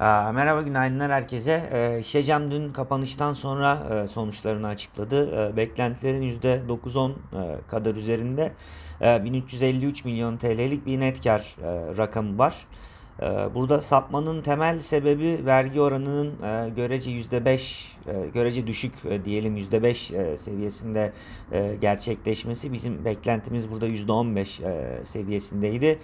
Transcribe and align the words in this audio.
Merhaba, 0.00 0.62
günaydınlar 0.62 1.12
herkese. 1.12 1.70
Ee, 1.72 2.02
Şecem 2.02 2.50
dün 2.50 2.72
kapanıştan 2.72 3.32
sonra 3.32 3.78
e, 4.04 4.08
sonuçlarını 4.08 4.66
açıkladı. 4.66 5.50
E, 5.52 5.56
beklentilerin 5.56 6.22
%9-10 6.22 7.10
e, 7.10 7.14
kadar 7.68 7.94
üzerinde 7.94 8.52
e, 9.00 9.24
1353 9.24 10.04
milyon 10.04 10.36
TL'lik 10.36 10.86
bir 10.86 11.00
net 11.00 11.24
kar 11.24 11.56
e, 11.62 11.96
rakamı 11.96 12.38
var. 12.38 12.66
E, 13.22 13.54
burada 13.54 13.80
sapmanın 13.80 14.42
temel 14.42 14.78
sebebi 14.78 15.46
vergi 15.46 15.80
oranının 15.80 16.42
e, 16.42 16.68
görece 16.68 17.10
%5, 17.10 17.92
e, 18.06 18.28
görece 18.34 18.66
düşük 18.66 18.94
e, 19.04 19.24
diyelim 19.24 19.56
%5 19.56 20.16
e, 20.16 20.36
seviyesinde 20.36 21.12
gerçekleşmesi. 21.80 22.72
Bizim 22.72 23.04
beklentimiz 23.04 23.70
burada 23.70 23.88
%15 23.88 24.62
e, 24.64 25.04
seviyesindeydi. 25.04 25.98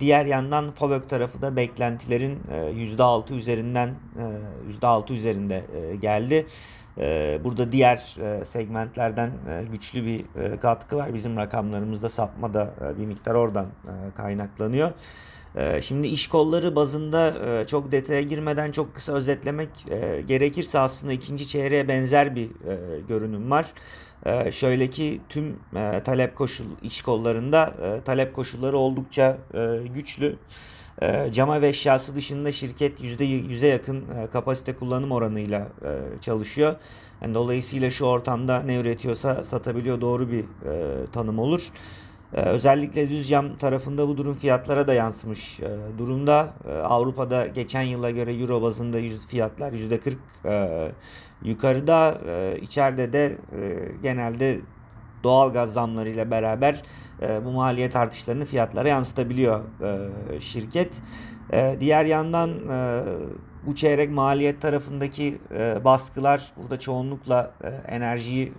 Diğer 0.00 0.26
yandan 0.26 0.70
FAVÖK 0.72 1.08
tarafı 1.08 1.42
da 1.42 1.56
beklentilerin 1.56 2.38
e, 2.52 2.56
%6 2.56 3.34
üzerinden 3.34 3.94
e, 4.68 4.72
%6 4.82 5.12
üzerinde 5.12 5.64
geldi. 6.00 6.46
Burada 7.44 7.72
diğer 7.72 8.16
segmentlerden 8.44 9.30
güçlü 9.72 10.04
bir 10.06 10.24
katkı 10.60 10.96
var. 10.96 11.14
Bizim 11.14 11.36
rakamlarımızda 11.36 12.08
sapma 12.08 12.54
da 12.54 12.74
bir 12.98 13.06
miktar 13.06 13.34
oradan 13.34 13.66
kaynaklanıyor. 14.16 14.92
E, 15.56 15.82
Şimdi 15.82 16.06
iş 16.06 16.28
kolları 16.28 16.76
bazında 16.76 17.28
e, 17.28 17.66
çok 17.66 17.92
detaya 17.92 18.22
girmeden 18.22 18.72
çok 18.72 18.94
kısa 18.94 19.12
özetlemek 19.12 19.68
e, 19.90 20.22
gerekirse 20.28 20.78
aslında 20.78 21.12
ikinci 21.12 21.48
çeyreğe 21.48 21.88
benzer 21.88 22.36
bir 22.36 22.44
e, 22.46 23.00
görünüm 23.08 23.50
var. 23.50 23.72
Şöyle 24.50 24.90
ki 24.90 25.20
tüm 25.28 25.56
talep 26.04 26.36
koşul 26.36 26.64
iş 26.82 27.02
kollarında 27.02 27.74
talep 28.04 28.34
koşulları 28.34 28.78
oldukça 28.78 29.38
güçlü. 29.94 30.36
Cama 31.30 31.62
ve 31.62 31.68
eşyası 31.68 32.16
dışında 32.16 32.52
şirket 32.52 33.00
%100'e 33.00 33.68
yakın 33.68 34.04
kapasite 34.32 34.76
kullanım 34.76 35.12
oranıyla 35.12 35.68
çalışıyor. 36.20 36.76
Dolayısıyla 37.34 37.90
şu 37.90 38.04
ortamda 38.04 38.62
ne 38.62 38.76
üretiyorsa 38.76 39.44
satabiliyor 39.44 40.00
doğru 40.00 40.30
bir 40.30 40.44
tanım 41.12 41.38
olur. 41.38 41.62
Ee, 42.34 42.40
özellikle 42.40 43.10
düz 43.10 43.28
cam 43.28 43.56
tarafında 43.56 44.08
bu 44.08 44.16
durum 44.16 44.34
fiyatlara 44.34 44.88
da 44.88 44.94
yansımış 44.94 45.60
e, 45.60 45.98
durumda. 45.98 46.54
E, 46.68 46.72
Avrupa'da 46.72 47.46
geçen 47.46 47.82
yıla 47.82 48.10
göre 48.10 48.34
euro 48.34 48.62
bazında 48.62 48.98
fiyatlar 49.28 49.72
%40 49.72 50.14
e, 50.44 50.92
yukarıda. 51.42 52.18
E, 52.28 52.58
içeride 52.60 53.12
de 53.12 53.24
e, 53.26 53.88
genelde 54.02 54.60
doğal 55.22 55.52
gaz 55.52 55.72
zamlarıyla 55.72 56.30
beraber 56.30 56.82
bu 57.44 57.50
maliyet 57.50 57.96
artışlarını 57.96 58.44
fiyatlara 58.44 58.88
yansıtabiliyor 58.88 59.60
şirket. 60.40 60.92
Diğer 61.80 62.04
yandan 62.04 62.50
bu 63.66 63.74
çeyrek 63.74 64.10
maliyet 64.10 64.62
tarafındaki 64.62 65.38
baskılar 65.84 66.52
burada 66.56 66.78
çoğunlukla 66.78 67.54
enerjiyi 67.88 68.52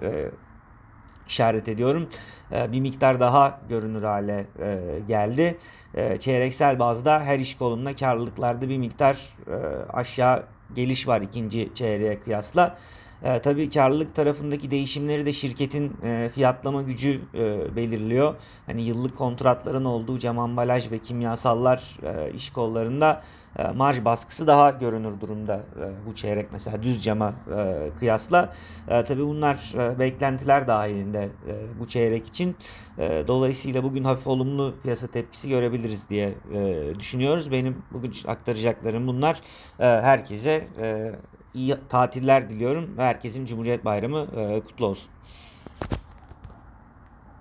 işaret 1.28 1.68
ediyorum. 1.68 2.10
E, 2.52 2.72
bir 2.72 2.80
miktar 2.80 3.20
daha 3.20 3.60
görünür 3.70 4.04
hale 4.04 4.48
e, 4.60 4.80
geldi. 5.08 5.58
E, 5.94 6.20
çeyreksel 6.20 6.80
bazda 6.80 7.20
her 7.20 7.40
iş 7.40 7.58
kolunda 7.58 7.96
karlılıklarda 7.96 8.70
bir 8.70 8.78
miktar 8.78 9.18
e, 9.48 9.56
aşağı 9.94 10.44
geliş 10.76 11.08
var 11.08 11.22
ikinci 11.22 11.70
çeyreğe 11.76 12.20
kıyasla. 12.20 12.78
E, 13.26 13.42
tabii 13.42 13.70
karlılık 13.70 14.16
tarafındaki 14.16 14.72
değişimleri 14.72 15.26
de 15.26 15.34
şirketin 15.34 15.94
e, 16.04 16.30
fiyatlama 16.30 16.82
gücü 16.82 17.22
e, 17.34 17.76
belirliyor. 17.76 18.36
Hani 18.66 18.82
yıllık 18.82 19.18
kontratların 19.18 19.86
olduğu 19.86 20.20
cam 20.20 20.40
ambalaj 20.40 20.92
ve 20.92 21.00
kimyasallar 21.00 21.98
e, 22.04 22.34
iş 22.34 22.50
kollarında 22.50 23.24
e, 23.60 23.72
marj 23.72 24.06
baskısı 24.06 24.48
daha 24.48 24.70
görünür 24.70 25.20
durumda 25.20 25.56
e, 25.56 26.08
bu 26.08 26.16
çeyrek 26.16 26.54
mesela 26.54 26.84
düz 26.84 27.04
cama 27.04 27.34
e, 27.58 27.90
kıyasla. 28.00 28.54
E, 28.88 29.04
tabii 29.06 29.26
bunlar 29.26 29.74
e, 29.76 30.00
beklentiler 30.00 30.68
dahilinde 30.68 31.24
e, 31.24 31.80
bu 31.80 31.88
çeyrek 31.88 32.28
için. 32.28 32.56
E, 32.98 33.24
dolayısıyla 33.28 33.84
bugün 33.84 34.04
hafif 34.04 34.28
olumlu 34.28 34.76
piyasa 34.84 35.08
tepkisi 35.08 35.50
görebiliriz 35.50 36.10
diye 36.10 36.34
e, 36.54 36.92
düşünüyoruz. 37.00 37.52
Benim 37.52 37.78
bugün 37.92 38.12
aktaracaklarım 38.28 39.08
bunlar. 39.08 39.42
E, 39.80 39.86
herkese 39.86 40.68
e, 40.82 41.12
iyi 41.56 41.76
tatiller 41.90 42.50
diliyorum 42.50 42.94
herkesin 42.98 43.46
Cumhuriyet 43.46 43.86
Bayramı 43.86 44.28
e, 44.38 44.62
kutlu 44.64 44.86
olsun. 44.86 45.10